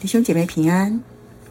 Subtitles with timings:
[0.00, 1.02] 弟兄姐妹平安，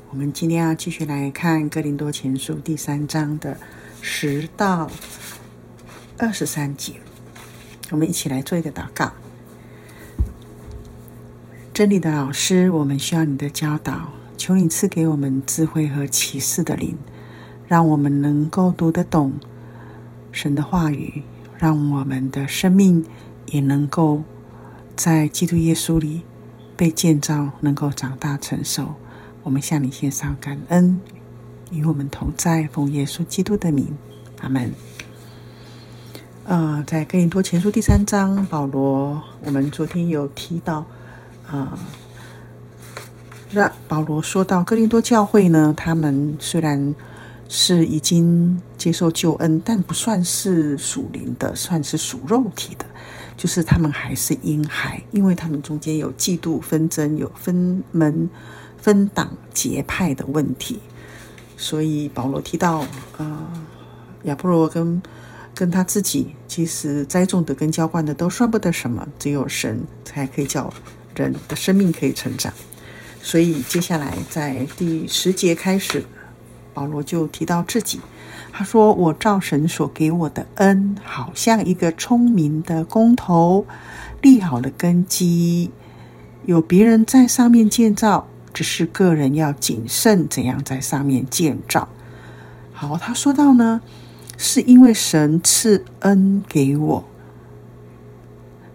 [0.10, 3.56] 我们今天要继续来看《哥林多前书》第三章的
[4.02, 4.90] 十到
[6.18, 6.94] 二十三节。
[7.92, 9.12] 我们一起来做一个祷告。
[11.72, 16.98] 真理的老师，我们需要你的教导，求你赐给我们智慧和启示的灵，
[17.68, 19.34] 让我们能够读得懂
[20.32, 21.22] 神的话语，
[21.60, 23.06] 让我们的生命
[23.52, 24.24] 也能够
[24.96, 26.24] 在基督耶稣里。
[26.80, 28.96] 被建造，能够长大成熟，
[29.44, 31.02] 我们向你献上感恩，
[31.72, 33.98] 与我们同在，奉耶稣基督的名，
[34.40, 34.72] 阿门。
[36.46, 40.86] 呃，在哥林多前书第三章，保罗，我们昨天有提到，
[41.46, 41.80] 啊、呃，
[43.52, 46.96] 那保罗说到哥林多教会呢，他们虽然
[47.50, 52.86] 是已经接受救恩，但不算是属灵的，算是属肉体的。
[53.40, 58.30] 就是他们还是婴孩，因为他们中间有嫉妒纷争，有分门、
[58.78, 60.82] 分党结派的问题，
[61.56, 63.48] 所以保罗提到，呃，
[64.24, 65.02] 亚波罗跟
[65.56, 70.74] 跟他自己，其实栽种的跟浇灌的都算不得什么，只有神才可以叫
[71.16, 72.54] 人的生命可以成长。
[73.22, 76.04] 所以接下来在第十节开始，
[76.74, 78.02] 保罗就提到自己。
[78.52, 83.66] 他说：“我照神所给我的恩，好像一个聪明的工头，
[84.22, 85.72] 立好了根基，
[86.46, 91.88] 有别人在上面建造，只是个人要谨慎怎样在上面建造。”
[92.74, 93.82] 好，他说到呢，
[94.38, 97.04] 是因为神赐恩给我，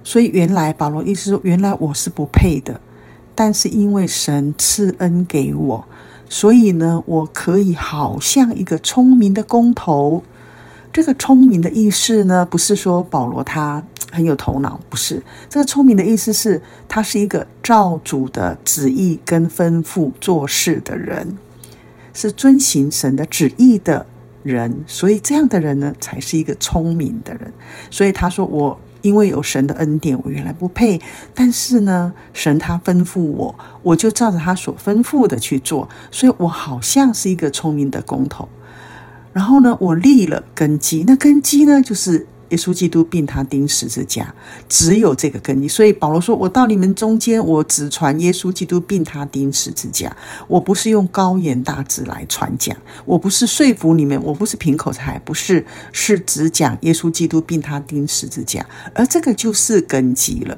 [0.03, 2.81] 所以原来保罗意思说，原来我是不配的，
[3.35, 5.87] 但是因为神赐恩给我。
[6.29, 10.23] 所以呢，我可以好像一个聪明的工头。
[10.93, 15.23] 这个聪明的意思呢，不是说保罗他很有头脑，不是。
[15.49, 21.37] 这个聪明的意思是，他是一个照主的旨意跟吩咐做事的人，
[22.13, 24.07] 是遵行神的旨意的
[24.43, 24.85] 人。
[24.87, 27.53] 所以这样的人呢，才是一个聪明的人。
[27.91, 28.79] 所以他说我。
[29.05, 30.99] 因为有神的恩典，我原来不配，
[31.35, 38.49] 但是呢，神他吩咐我，我就照着他所吩咐的去做，所以我好像是一个聪明的工头。
[39.35, 42.27] 然后呢，我立了根基，那根基呢，就是。
[42.55, 44.33] 耶稣基督并他钉十字架，
[44.69, 45.67] 只有这个根基。
[45.67, 50.17] 所以保罗说：“我到你们中间，我只传耶稣基督并他钉十字架。
[50.47, 58.65] 我不是用高言大智来传讲，我不是说服你们，我不是凭口才，不是，是只讲耶稣基督并他钉十字架。
[58.95, 60.57] 而这个就是根基了。”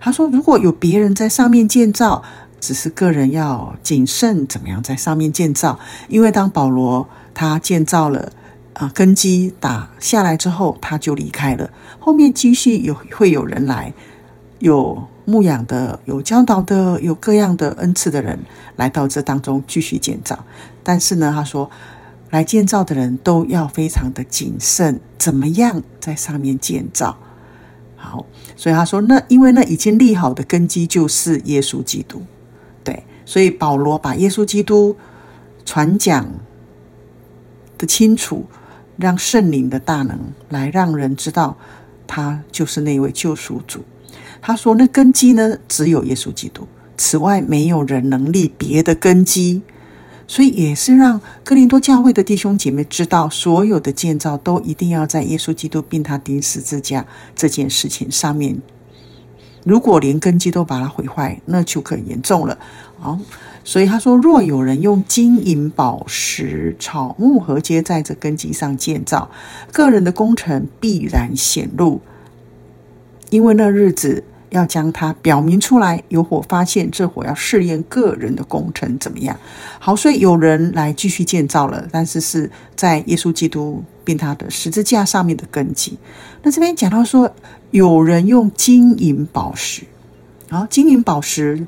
[0.00, 2.22] 他说：“如果有别人在上面建造，
[2.60, 5.80] 只是个人要谨慎，怎么样在上面建造？
[6.08, 8.30] 因为当保罗他建造了。”
[8.74, 11.70] 啊，根基打下来之后，他就离开了。
[12.00, 13.94] 后面继续有会有人来，
[14.58, 18.36] 有牧养的，有教导的，有各样的恩赐的人
[18.74, 20.44] 来到这当中继续建造。
[20.82, 21.70] 但是呢，他说
[22.30, 27.16] 来建造的人都要非常的谨慎，怎么样在上面建造？
[27.94, 32.22] 好，所以他说那因为那已经立好的根基就是耶稣基督，
[32.82, 34.96] 对，所以保罗把耶稣基督
[35.64, 36.28] 传讲
[37.78, 38.44] 的清楚。
[38.96, 40.18] 让圣灵的大能
[40.48, 41.56] 来让人知道，
[42.06, 43.84] 他就是那位救赎主。
[44.40, 49.62] 他说：“那根基呢，只有耶稣基督，此外没有人能立别的根基。”
[50.26, 58.60] 所以也是让哥林多教会的弟兄姐妹知道，所有的建造都一定要在耶稣基督并他钉十字架这件事情上面。
[59.64, 62.58] 如果连根基都把它毁坏，那就可严重了。
[63.00, 63.18] 好。
[63.66, 69.30] 所以他说：“若有人用金银宝石、草木和皆在这根基上建造，
[69.72, 72.02] 个人的工程必然显露，
[73.30, 74.22] 因为那日子
[74.54, 79.36] 要将它表明出来，有火发现，这火要试验个人的工程怎么样。
[79.78, 85.98] 好，所以有人来继续建造了，但是是在耶稣基督并他的十字架上面的根基。
[86.42, 87.30] 那这边讲到说，
[87.70, 89.82] 有人用金银宝石，
[90.48, 91.66] 啊，金银宝石。”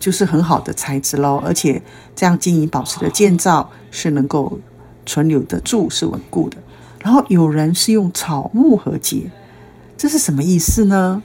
[0.00, 1.80] 就是很好的材质喽，而且
[2.16, 4.58] 这样金银宝石的建造是能够
[5.06, 6.56] 存留得住，是稳固的。
[6.98, 9.30] 然后有人是用草木和结，
[9.96, 11.22] 这是什么意思呢？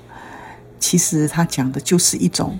[0.80, 2.60] 其实他讲的就是一种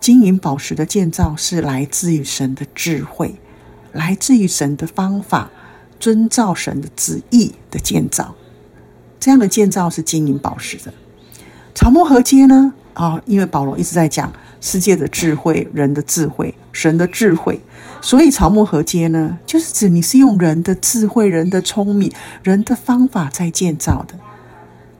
[0.00, 3.36] 金银宝石的建造是来自于神的智慧，
[3.92, 5.50] 来自于神的方法，
[5.98, 8.34] 遵照神的旨意的建造。
[9.18, 10.92] 这样的建造是金银宝石的。
[11.74, 12.72] 草木禾秸呢？
[12.94, 14.32] 啊、因为保罗一直在讲。
[14.62, 17.58] 世界的智慧，人的智慧，神的智慧，
[18.02, 24.14] 所以草木禾秸呢，就是指你是用人的智慧、人的聪明、人的方法在建造的。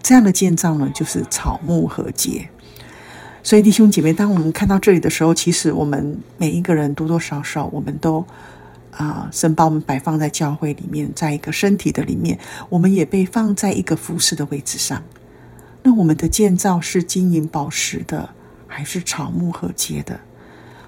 [0.03, 2.47] 这样的建造呢，就是草木禾秸。
[3.43, 8.25] 所以弟兄姐妹，当我们看到这里的时候，其实我们每一个人多多少少，我们都
[8.91, 12.39] 啊，神把我们摆放在教会里面，在一个身体的里面，
[12.69, 15.03] 我们也被放在一个服侍的位置上。
[15.83, 18.29] 那我们的建造是金银宝石的，
[18.67, 20.21] 还是草木禾秸的？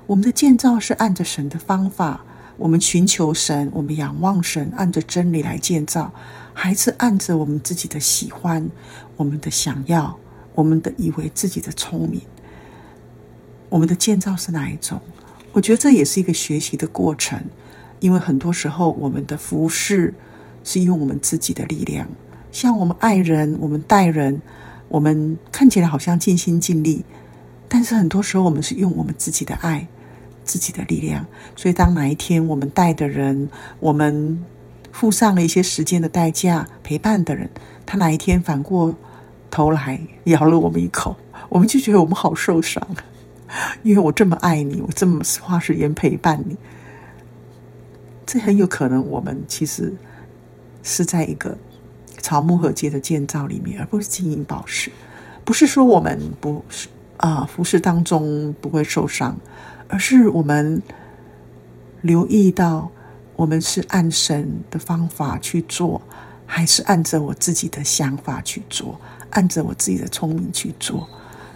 [0.07, 2.23] 我们的建造是按着神的方法，
[2.59, 6.13] 我们寻求神，我们仰望神，按着真理来建造，
[6.53, 8.71] 还是按着我们自己的喜欢、
[9.17, 10.19] 我们的想要、
[10.55, 12.21] 我们的以为自己的聪明？
[13.69, 15.01] 我们的建造是哪一种？
[15.53, 17.41] 我觉得这也是一个学习的过程，
[18.01, 20.13] 因为很多时候我们的服侍
[20.65, 22.07] 是用我们自己的力量，
[22.51, 24.41] 像我们爱人、我们待人，
[24.89, 27.05] 我们看起来好像尽心尽力，
[27.69, 29.87] 但是很多时候我们是用我们自己的爱、
[30.45, 31.27] 自己的力量。
[31.57, 33.49] 所以当哪一天我们带的人，
[33.81, 34.43] 我们
[34.93, 37.51] 付上了一些时间的代价陪伴的人，
[37.85, 38.95] 他哪一天反过
[39.51, 41.17] 头来咬了我们一口，
[41.49, 42.87] 我们就觉得我们好受伤。
[43.83, 46.57] 因为我这么爱你，我这么花时间陪伴你，
[48.25, 49.93] 这很有可能我们其实
[50.83, 51.59] 是在一个
[52.19, 54.91] 草木禾秸的建造里面，而不是金银宝石。
[55.45, 59.37] 不是说我们不是啊，服侍当中不会受伤，
[59.89, 60.81] 而是我们
[62.01, 62.91] 留意到
[63.37, 66.01] 我们是按神的方法去做，
[66.47, 69.01] 还是按着我自己的想法去做，
[69.31, 71.09] 按着我自己的聪明去做。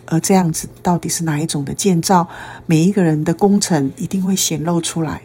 [0.06, 2.28] 而这样子到底是哪一种的建造？
[2.64, 5.20] 每一个人的工程一定会显露出来，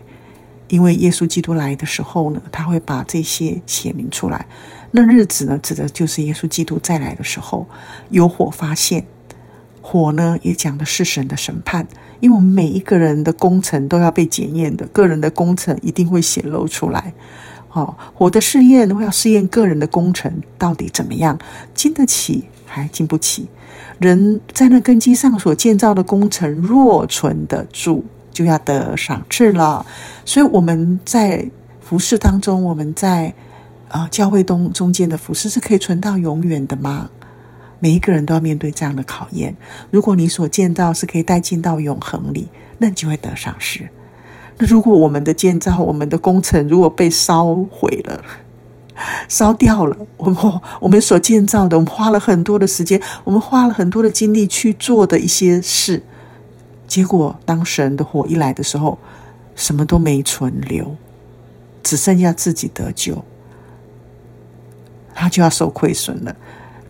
[0.69, 4.45] 因为耶稣基督来的时候呢，他会把这些显明出来。
[4.89, 7.68] 那日子呢，指的就是耶稣基督再来的时候，
[8.09, 9.06] 有火发现，
[9.81, 11.88] 火呢也讲的是神的审判，
[12.19, 17.13] 因为我们每一个人的工程都要被检验的，个人的工程一定会显露出来。
[17.74, 21.39] 哦，火的试验会要试验个人的工程到底怎么样，
[21.74, 23.48] 经得起还经不起。
[23.98, 29.86] 人在那根基上所建造的工程，若存得住，就要得赏赐了。
[30.25, 31.50] 所以我们在
[31.80, 33.34] 服事当中，我们在
[33.88, 37.10] 啊教会中中间的服事是可以存到永远的吗？
[37.81, 39.54] 每一个人都要面对这样的考验。
[39.89, 42.48] 如果你所建造是可以带进到永恒里，
[42.78, 43.81] 那你就会得赏赐。
[44.57, 48.24] 那如果我们的建造、我们的工程如果被烧毁了，
[49.28, 56.04] 烧掉了，我们我们所建造的，我们花了很多的时间，我们花了很多的精力去做的一些事，
[56.88, 59.00] 结果当神的火一来的时候，
[59.56, 60.95] 什么都没存留，
[61.81, 63.24] 只剩下自己得救，
[65.16, 66.36] 他就要受亏损了。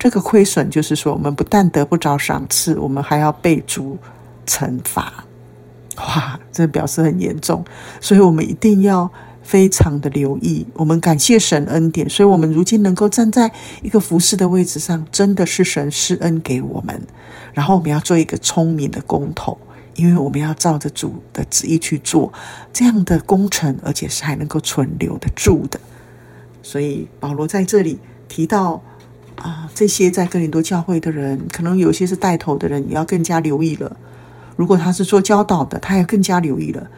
[0.01, 3.99] 这个亏损就是说，我们不但得不着赏赐，我们还要被主
[4.47, 5.23] 惩罚。
[5.97, 7.63] 哇，这表示很严重，
[7.99, 9.11] 所以我们一定要。
[9.43, 13.51] 非常的留意，我们感谢神恩典，所以我们如今能够站在
[13.81, 17.01] 一个服侍的位置上，真的是神施恩给我们。
[17.51, 19.57] 然后我们要做一个聪明的工头，
[19.95, 22.31] 因为我们要照着主的旨意去做
[22.71, 25.77] 这样的工程，而且是还能够存留得住的。
[26.61, 27.99] 所以保罗在这里
[28.29, 28.81] 提到
[29.41, 33.97] 啊，这些在哥林多教会的人，可能有些是带头的人，你要更加留意了。
[34.55, 36.89] 如果他是做教导的，他也更加留意了。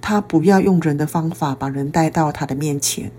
[0.00, 3.10] 他不要用人的方法把人带到他的面前，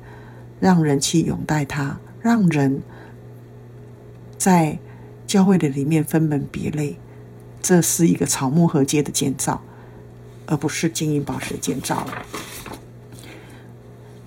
[0.59, 2.81] 让人去拥戴他，让人
[4.37, 4.79] 在
[5.27, 6.97] 教会的里面分门别类。
[7.61, 9.61] 这是一个草木禾秸的建造，
[10.45, 12.07] 而不是金银宝石的建造。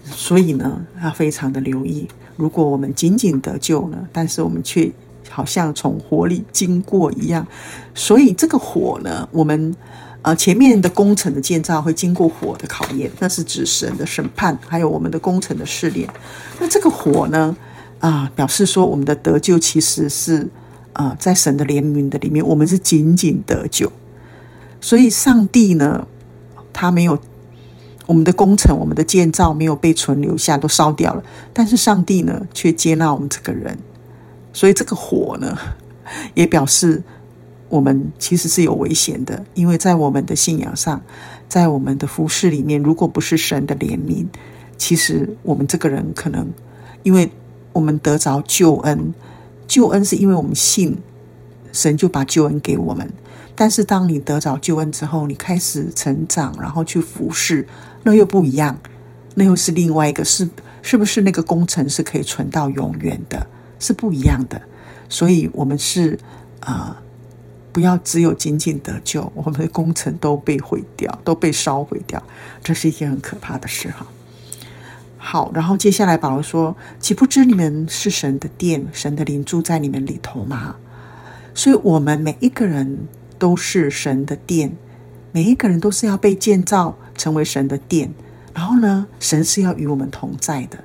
[0.04, 2.06] 所以呢，要非常的留意。
[2.36, 4.90] 如果我们仅仅得救呢，但是我们却
[5.30, 7.46] 好像从火里经过一样。
[7.94, 9.74] 所以这个火呢，我们。
[10.24, 16.08] 呃，前面的工程的建造会经过火的考验，那是指神的审判，还有我们的工程的试炼。
[16.60, 17.56] 那这个火呢，
[17.98, 20.48] 啊、表示说我们的得救其实是
[20.92, 23.90] 啊、在神的怜悯的里面，我们是仅仅得救。
[24.80, 26.06] 所以上帝呢，
[26.72, 27.18] 他没有
[28.06, 31.22] 我们的工程，我们的建造没有被存留下，都烧掉了。
[31.52, 33.78] 但是上帝呢，却接纳我们这个人。
[34.52, 35.56] 所以这个火呢，
[36.34, 37.02] 也表示。
[37.68, 41.00] 我们其实是有危险的，因为在我们的信仰上，
[41.48, 44.26] 在我们的服饰里面，如果不是神的怜悯，
[44.76, 46.46] 其实我们这个人可能，
[47.02, 47.30] 因为
[47.72, 49.14] 我们得着救恩，
[49.66, 50.98] 救恩是因为我们信
[51.72, 53.10] 神，就把救恩给我们。
[53.54, 57.66] 但是当你得着救恩之后，你开始成长，然后去服侍，
[58.02, 58.78] 那又不一样，
[59.34, 60.48] 那又是另外一个，是
[60.82, 63.46] 是不是那个工程是可以存到永远的，
[63.78, 64.60] 是不一样的。
[65.08, 66.18] 所以，我们是
[66.60, 66.96] 啊。
[66.96, 67.02] 呃
[67.72, 72.22] 不要只有仅仅得救，我们的工程都被毁掉，都被烧毁掉，
[72.62, 74.06] 这是一件很可怕的事哈。
[75.16, 80.76] 好，然后接下来保罗说：“岂不知你们是神的殿，神的灵住在你们里头吗？”
[81.56, 83.08] 所以，我们每一个人
[83.42, 84.70] 都是神的殿，
[85.32, 88.14] 每一个人都是要被建造成为神的殿。
[88.54, 90.78] 然后呢，神是要与我们同在的，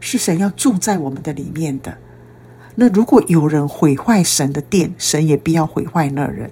[0.00, 1.98] 是神要住在我们的里面的。
[2.76, 6.50] 那如果有人毁坏神的殿，神也必要毁坏那人。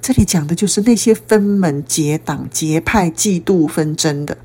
[0.00, 4.38] 这里讲的就是那些分门结党、结派、嫉妒纷争的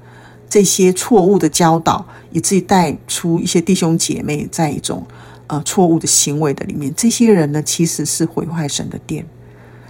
[0.49, 5.07] 这些错误的教导，以至于带出一些弟兄姐妹在一种
[5.47, 6.93] 呃错误的行为的里面。
[6.93, 9.25] 这些人呢，其实是毁坏神的殿。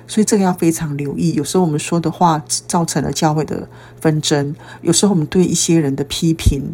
[0.09, 1.33] 所以这个要非常留意。
[1.35, 3.69] 有时候我们说的话造成了教会的
[4.01, 6.73] 纷争，有时候我们对一些人的批评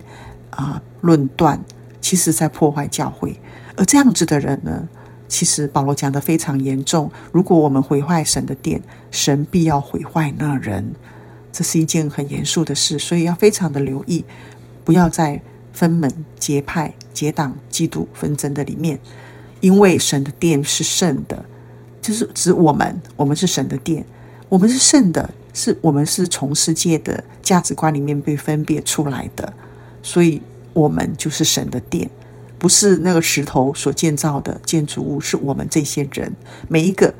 [0.52, 1.60] 啊、论断，
[2.00, 3.38] 其实在破坏教会。
[3.76, 4.88] 而这样子的人呢，
[5.28, 7.12] 其实保罗讲得非常严重。
[7.34, 10.94] 如果我们毁坏神的殿，神必要毁坏那人。
[11.52, 14.24] 这是一件很严肃的事，所以要非常的留意，
[14.86, 15.42] 不要在
[15.74, 18.98] 分门结派、结党、嫉妒纷争的里面，
[19.60, 21.44] 因为神的殿是圣的。
[22.06, 24.06] 就是指我们，我们是神的殿，
[24.48, 29.52] 我们是圣的，是我们是从世界的价值观里面被分别出来的，
[30.04, 30.40] 所以
[30.74, 32.08] 我们就是神的殿，
[32.60, 36.32] 不是那个石头所建造的建筑物，是我们这些人，
[36.68, 37.12] 每一个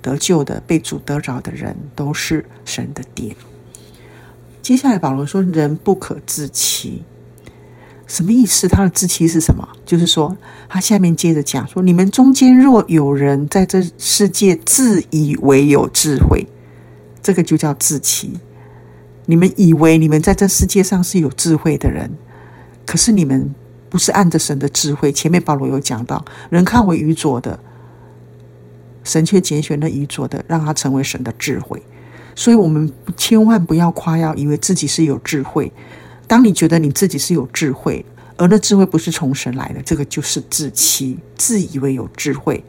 [0.00, 3.36] 得救的、被主得着的人，都是神的殿。
[4.62, 7.02] 接下来保罗说：“人不可自欺。”
[8.14, 8.68] 什么意思？
[8.68, 9.68] 他的自欺是什么？
[9.84, 10.36] 就是说，
[10.68, 16.46] 他下面接着讲说：你们中间若有人在这世界自以为有智慧，
[17.20, 18.38] 这个就叫自欺。
[19.26, 22.08] 你们以为你们在这世界上是有智慧的人，
[22.86, 23.52] 可是你们
[23.90, 25.10] 不是按着神的智慧。
[25.10, 27.58] 前面保罗有讲到，人看为愚拙的，
[29.02, 31.82] 神却拣选了愚拙的，让他成为神的智慧。
[32.36, 35.72] 所以，我们千万不要夸耀，以为自己是有智慧。
[36.26, 38.04] 当你觉得你自己是有智慧，
[38.36, 42.62] 而那智慧不是从神来的，这个就是自欺，自以为有智慧。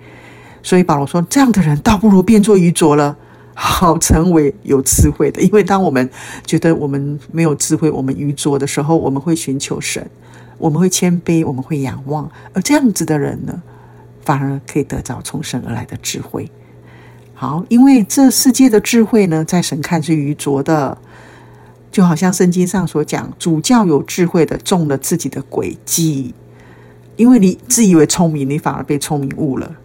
[0.61, 3.15] 所以保罗说，这样的人倒不如变作愚拙了，
[3.53, 5.41] 好成为有智慧的。
[5.41, 6.09] 因为当我们
[6.45, 10.07] 觉得我们没有智慧，我们愚拙的时候，我们会寻求神，
[10.57, 12.29] 我们会谦卑，我们会仰望。
[12.53, 13.61] 而这样子的人呢，
[14.23, 16.51] 反而可以得着从神而来的智慧。
[17.33, 20.97] 好，因为这世界的智慧呢，在神看是愚拙的。
[21.95, 26.33] 就好像圣经上所讲，主教有智慧的中了自己的诡计，
[27.15, 29.77] 因为你自以为聪明，你反而被聪明误了。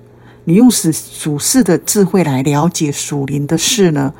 [0.42, 4.12] 你用属属事的智慧来了解属灵的事呢，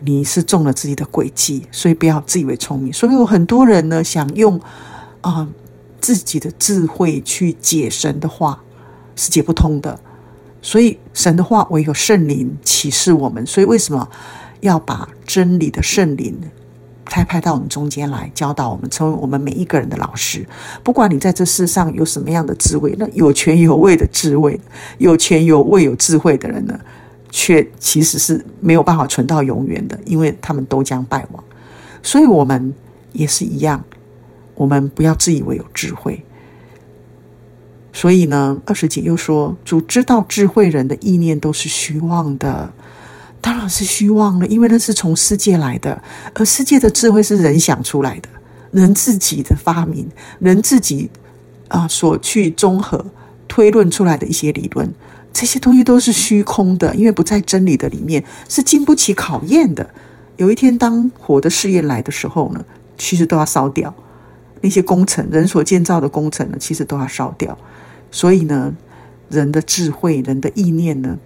[0.00, 1.62] 你是中了自己的诡计。
[1.70, 2.92] 所以不要自以为聪明。
[2.92, 4.60] 所以有很多人呢，想用
[5.20, 5.46] 啊、
[6.00, 8.60] 自己的智慧去解神的话，
[9.14, 10.00] 是解不通的。
[10.60, 13.46] 所以神的话唯有圣灵启示我们。
[13.46, 14.08] 所以为什么
[14.60, 16.36] 要把真理的圣灵
[17.08, 20.46] 差派到我们中间来教导我们，成为我们每一个人的老师。
[20.82, 24.60] 不管你在这世上有什么样的智慧，那有权有位的智慧，
[24.98, 26.78] 有权有位有智慧的人呢，
[27.30, 31.42] 却其实是没有办法存到永远的，因为他们都将败亡。
[32.02, 32.74] 所以，我们
[33.12, 33.84] 也是一样，
[34.54, 36.22] 我们不要自以为有智慧。
[37.92, 42.72] 所以呢，二十节又说，主知道智慧人的意念都是虚妄的。
[43.40, 46.02] 当然是虚妄了，因为那是从世界来的，
[46.34, 48.28] 而世界的智慧是人想出来的，
[48.72, 50.08] 人自己的发明，
[50.40, 51.10] 人自己
[51.68, 53.04] 啊所去综合
[53.46, 54.92] 推论出来的一些理论，
[55.32, 59.88] 这些东西都是虚空的，因为不在真理的里面，是经不起考验的。
[60.36, 62.64] 有一天，当火的试验来的时候呢，
[62.98, 63.94] 其实都要烧掉
[64.60, 67.56] 那些工程，人所建造的工程呢，其实都要烧掉。
[68.10, 68.74] 所以呢，
[69.28, 71.16] 人的智慧，人的意念呢，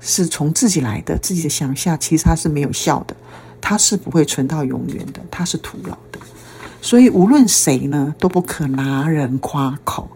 [0.00, 3.14] 是从自己来的，自己的想象其实它是没有效的，
[3.60, 6.18] 它是不会存到永远的，它是徒劳的。
[6.82, 10.08] 所以无论谁呢，都不可拿人夸口。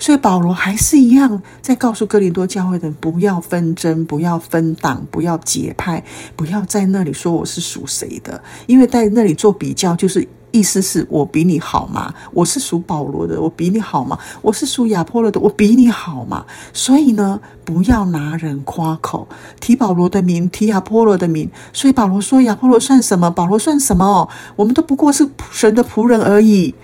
[0.00, 6.04] 所以保罗还是一样在告诉哥林多教会的人，不要纷争，不要分党，不要结派，
[6.36, 10.28] 不要在那里说我是属谁的，因为在那里做比较就是。
[10.50, 12.12] 意思是我比你好吗？
[12.32, 14.18] 我是属保罗的，我比你好吗？
[14.40, 16.44] 我是属亚波罗的，我比你好吗？
[16.72, 19.28] 所以呢，不要拿人夸口，
[19.60, 21.50] 提保罗的名，提亚波罗的名。
[21.72, 23.30] 所以保罗说：“亚波罗算什么？
[23.30, 24.28] 保罗算什么？
[24.56, 26.74] 我们都不过是神的仆人而已。”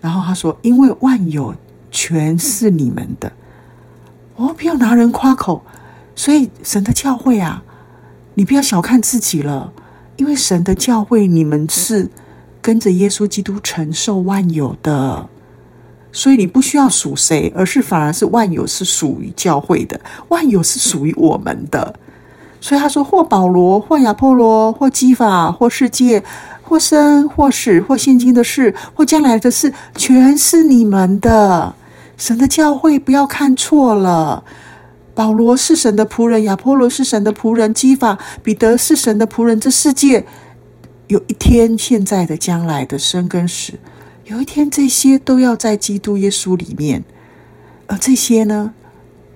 [0.00, 1.54] 然后他说：“因为万有
[1.90, 3.30] 全是你们的，
[4.36, 5.62] 哦，不要拿人夸口。
[6.16, 7.62] 所以神的教会啊，
[8.34, 9.72] 你不要小看自己了，
[10.16, 12.08] 因为神的教会，你们是。”
[12.62, 15.28] 跟着耶稣基督承受万有的，
[16.12, 21.96] 所以你不需要属谁，而是反而是万有是属于教会的，万有是属于我们的。
[22.60, 26.22] 所以他说：或保罗，或亚波罗，或基法，或世界，
[26.62, 31.74] 或生，或死，或现今的事，或将来的事，全是你们的。
[32.16, 34.44] 神的教会不要看错了，
[35.12, 39.58] 保罗是神的仆人，亚波罗是神的仆人，基法、彼得是神的仆人。
[39.58, 40.24] 这世界
[41.12, 43.74] 有一天，现在的、将来的生跟死，
[44.24, 47.04] 有一天这些都要在基督耶稣里面，
[47.86, 48.72] 而这些呢，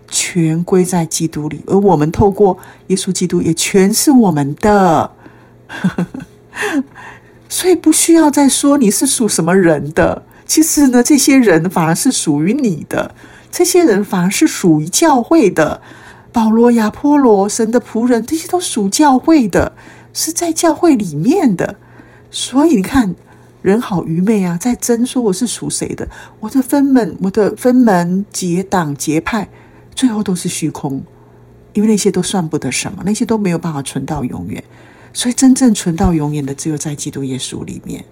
[0.09, 2.57] 全归在基督里，而我们透过
[2.87, 5.11] 耶稣基督也全是我们的。
[7.51, 13.15] 所以不需要再说你是属什么人的，其实呢，这些人反而是属于你的，
[13.51, 15.83] 这些人反而是属于教会的。
[16.33, 19.73] 保罗、亚波罗、神的仆人，这些都属教会的，
[20.17, 21.77] 是在教会里面的。
[22.31, 23.15] 所以你看，
[23.61, 26.09] 人好愚昧啊，在争说我是属谁的，
[26.41, 29.47] 我的分门、我的分门结党结派，
[29.95, 31.03] 最后都是虚空，
[31.75, 34.63] 因为那些都算不得什么，那些都没有办法存到永远。
[35.13, 38.05] 所以，真正存到永远的，只有在基督耶稣里面。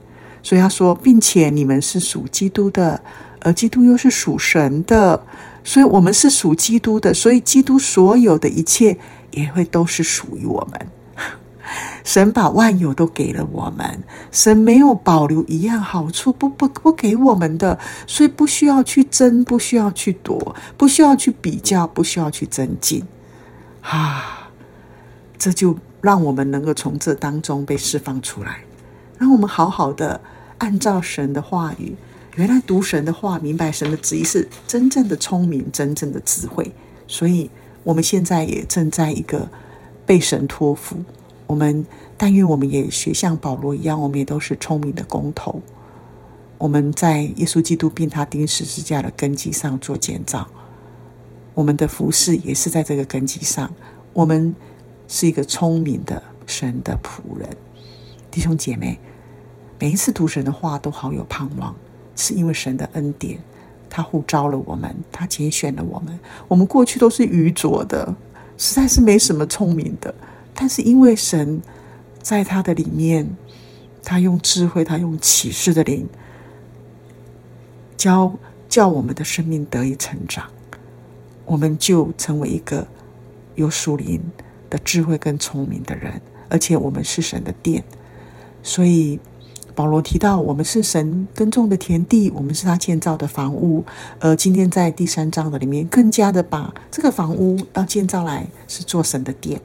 [0.43, 3.01] 所以他说，并且你们是属基督的，
[3.41, 5.25] 而基督又是属神的。
[5.65, 8.99] 所以我们是属基督的，所以基督所有的一切
[9.31, 10.87] 也会都是属于我们。
[12.05, 23.03] 神把万有都给了我们，神没有保留一样好处不不不给我们的，所以不需要去争，不需要去夺，不需要去比较，不需要去增进。
[23.81, 24.51] 啊，
[25.37, 25.77] 这就。
[26.05, 28.63] 让我们能够从这当中被释放出来，
[29.17, 30.21] 让我们好好的
[30.59, 31.97] 按照神的话语。
[32.35, 36.71] 原来读神的话，明白神的旨意是真正的聪明，真正的智慧。
[37.07, 37.51] 所以，
[37.85, 39.49] 我们现在也正在一个
[40.05, 40.99] 被神托付。
[41.47, 41.85] 我们
[42.17, 45.61] 但愿我们也学像保罗一样，我们也都是聪明的工头。
[46.59, 50.47] 我们在耶稣基督并他钉十字架的根基上做建造，
[51.55, 53.73] 我们的服饰也是在这个根基上。
[54.13, 54.55] 我们。
[55.07, 57.47] 是一个聪明的神的仆人，
[58.31, 58.99] 弟兄姐妹，
[59.79, 61.77] 每一次读神的话都好有盼望，
[62.17, 63.39] 是因为神的恩典，
[63.91, 66.19] 他呼召了我们，他拣选了我们。
[66.49, 68.17] 我们过去都是愚拙的，
[68.57, 70.13] 实在是没什么聪明的，
[70.55, 71.61] 但是因为神
[72.23, 73.29] 在他的里面，
[74.03, 76.09] 他用智慧，他用启示的灵，
[77.97, 78.33] 教
[78.69, 80.49] 叫我们的生命得以成长，
[81.45, 82.87] 我们就成为一个
[83.55, 84.21] 有属灵。
[84.71, 87.85] 的智慧跟聪明的人，而且我们是神的殿，
[88.61, 89.21] 所以
[89.73, 93.85] 保罗提到我们是神耕种的田地，我们是他建造的房屋。
[94.19, 99.61] 而今天在第三章的里面，更加的把这个房屋要建造来是做神的殿，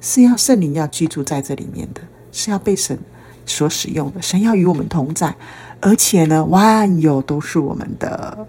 [0.00, 2.00] 是要圣灵要居住在这里面的，
[2.32, 2.98] 是要被神
[3.46, 4.22] 所使用的。
[4.22, 5.36] 神要与我们同在，
[5.80, 8.46] 而且呢，万有都是我们的，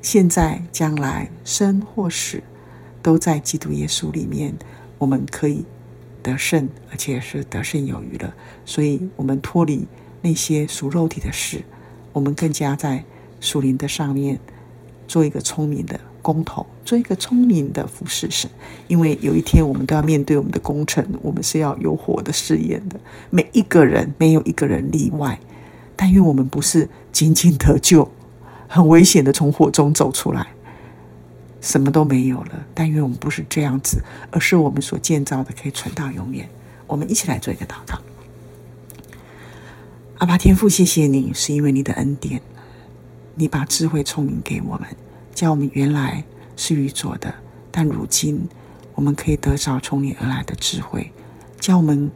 [0.00, 2.42] 现在、将来、生或死。
[3.00, 4.52] 都在基督耶稣里面，
[4.98, 5.64] 我们可以
[6.20, 8.34] 得胜，而且是得胜有余了。
[8.66, 9.86] 所以，我们脱离
[10.20, 11.62] 那些属肉体的事，
[12.12, 13.04] 我们更加在
[13.40, 14.38] 属灵的上面
[15.06, 18.50] 做一个聪明的工头，做一个聪明的服侍神。
[18.86, 22.98] 因为有一天我们都要面对我们的工程，我们是要有火的试验的。
[23.30, 25.38] 每一个人没有一个人例外，
[25.96, 28.10] 但愿我们不是仅仅得救，
[28.68, 30.46] 很危险的从火中走出来。
[31.60, 34.00] 什么都没有了，但愿我们不是这样子，
[34.30, 36.48] 而是我们所建造的可以存到永远。
[36.86, 37.98] 我们一起来做一个祷告。
[40.18, 42.40] 阿爸天父，谢谢你，是因为你的恩典，
[43.34, 44.86] 你把智慧聪明给我们，
[45.38, 46.24] 叫我们原来
[46.56, 47.32] 是愚拙的，
[47.70, 48.48] 但如今
[48.96, 51.12] 我们可以得着从你而来的智慧，
[51.60, 52.10] 叫我们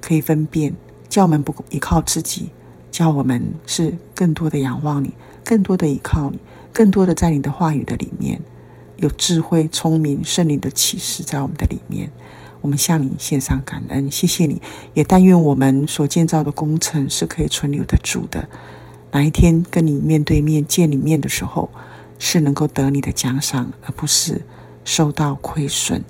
[0.00, 0.72] 可以分辨，
[1.06, 2.48] 叫我们不依靠自己，
[2.90, 5.12] 叫我们是更多的仰望你，
[5.44, 6.38] 更多的依靠你，
[6.72, 8.40] 更多的在你的话语的里面。
[8.96, 12.10] 有智慧、聪明、圣灵的启示在我们的里面，
[12.62, 14.62] 我们向你献上感恩，谢谢你。
[14.94, 18.48] 也但愿我们所建造的工程是可以存留得住的。
[19.10, 21.68] 哪一天跟你面对面见你面的时候，
[22.24, 24.42] 是能够得你的奖赏，而不是
[24.84, 26.04] 受到亏损。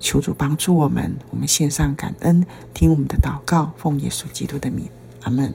[0.00, 4.88] 求主帮助我们，我们献上感恩，听我们的祷告，奉耶稣基督的名，
[5.22, 5.54] 阿门。